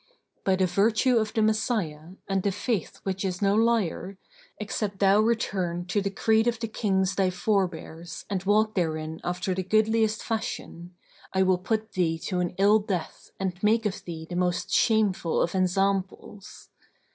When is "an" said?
12.39-12.55